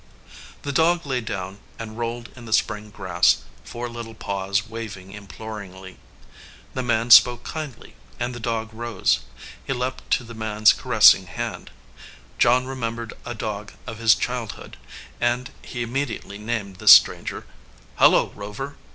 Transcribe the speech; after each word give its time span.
The 0.63 0.71
dog 0.71 1.05
lay 1.05 1.21
down 1.21 1.59
and 1.77 1.95
rolled 1.95 2.29
in 2.35 2.45
the 2.45 2.53
spring 2.53 2.89
grass, 2.89 3.43
four 3.63 3.87
little 3.87 4.15
paws 4.15 4.67
waving 4.67 5.11
imploringly. 5.11 5.97
The 6.73 6.81
man 6.81 7.11
spoke 7.11 7.43
kindly, 7.43 7.93
and 8.19 8.33
the 8.33 8.39
dog 8.39 8.71
rose. 8.73 9.19
He 9.63 9.73
leaped 9.73 10.09
to 10.13 10.23
the 10.23 10.33
man 10.33 10.63
s 10.63 10.73
caressing 10.73 11.27
hand. 11.27 11.69
John 12.39 12.65
remembered 12.65 13.13
a 13.27 13.35
dog 13.35 13.73
of 13.85 13.99
his 13.99 14.15
childhood, 14.15 14.75
and 15.19 15.51
he 15.61 15.83
immediately 15.83 16.39
named 16.39 16.77
this 16.77 16.91
stranger. 16.93 17.45
"Hullo, 17.99 18.31
Rover!" 18.33 18.77